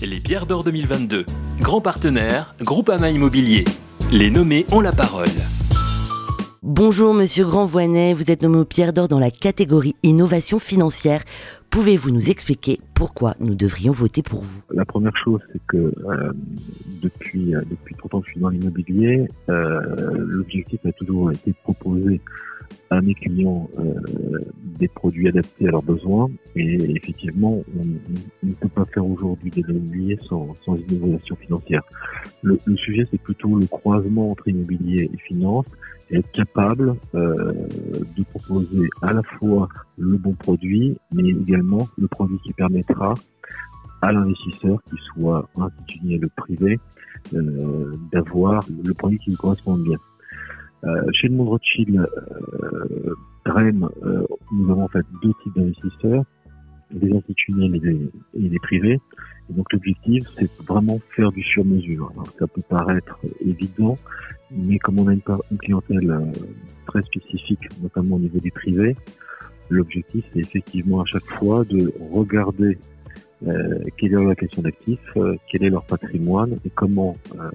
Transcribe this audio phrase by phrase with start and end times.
[0.00, 1.26] Les pierres d'or 2022.
[1.60, 3.66] Grand partenaire, Groupama Immobilier.
[4.10, 5.28] Les nommés ont la parole.
[6.62, 11.24] Bonjour Monsieur Grandvoinet, vous êtes nommé aux pierres d'or dans la catégorie innovation financière.
[11.74, 14.62] Pouvez-vous nous expliquer pourquoi nous devrions voter pour vous?
[14.70, 16.32] La première chose, c'est que euh,
[17.02, 19.80] depuis, euh, depuis 30 ans que je suis dans l'immobilier, euh,
[20.16, 22.20] l'objectif a toujours été de proposer
[22.90, 23.68] à mes clients
[24.78, 26.30] des produits adaptés à leurs besoins.
[26.54, 31.82] Et effectivement, on, ne peut pas faire aujourd'hui de l'immobilier sans, sans innovation financière.
[32.42, 35.66] Le, le sujet, c'est plutôt le croisement entre immobilier et finance
[36.10, 37.52] et être capable euh,
[38.16, 43.14] de proposer à la fois le bon produit, mais également le produit qui permettra
[44.02, 46.78] à l'investisseur, qu'il soit institutionnel ou privé,
[47.34, 49.98] euh, d'avoir le produit qui lui correspond bien.
[50.84, 53.14] Euh, chez le monde Rothschild, euh,
[53.46, 56.24] euh, nous avons en fait deux types d'investisseurs,
[56.90, 59.00] des institutionnels et des, et privés.
[59.48, 62.12] Et donc l'objectif, c'est vraiment faire du sur-mesure.
[62.38, 63.94] Ça peut paraître évident,
[64.50, 66.32] mais comme on a une, une clientèle euh,
[66.86, 68.96] très spécifique, notamment au niveau des privés,
[69.70, 72.78] l'objectif, c'est effectivement à chaque fois de regarder
[73.46, 77.50] euh, quelle est leur question d'actifs, euh, quel est leur patrimoine et comment euh,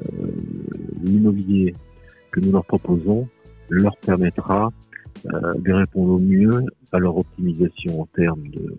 [1.03, 1.73] l'immobilier
[2.31, 3.27] que nous leur proposons
[3.69, 4.71] leur permettra
[5.33, 8.77] euh, de répondre au mieux à leur optimisation en termes de,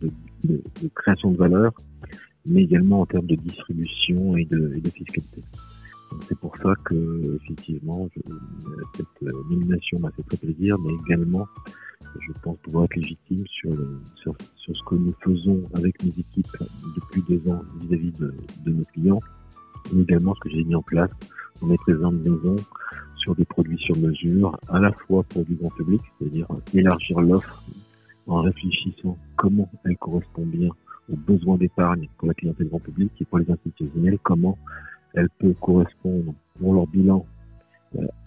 [0.00, 0.10] de,
[0.44, 1.72] de, de création de valeur,
[2.46, 5.42] mais également en termes de distribution et de, et de fiscalité.
[6.28, 8.20] C'est pour ça que effectivement je,
[8.96, 11.46] cette nomination m'a fait très plaisir, mais également
[12.20, 13.72] je pense pouvoir être légitime sur,
[14.16, 16.56] sur, ce que nous faisons avec mes équipes
[16.96, 18.34] depuis deux ans vis-à-vis -vis de,
[18.64, 19.20] de, nos clients,
[19.92, 21.10] mais également ce que j'ai mis en place.
[21.60, 22.56] Dans mes présentes maisons
[23.16, 27.62] sur des produits sur mesure, à la fois pour du grand public, c'est-à-dire élargir l'offre
[28.26, 30.70] en réfléchissant comment elle correspond bien
[31.10, 34.58] aux besoins d'épargne pour la clientèle grand public et pour les institutionnels, comment
[35.14, 37.26] elle peut correspondre pour leur bilan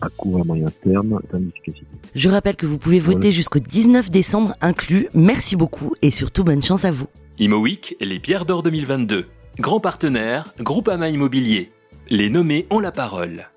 [0.02, 1.20] à court et moyen terme
[2.16, 5.08] Je rappelle que vous pouvez voter jusqu'au 19 décembre inclus.
[5.14, 7.08] Merci beaucoup et surtout bonne chance à vous.
[7.40, 9.26] ImoWeek, les pierres d'or 2022.
[9.60, 11.72] Grand partenaire, Groupama Immobilier.
[12.10, 13.48] Les nommés ont la parole.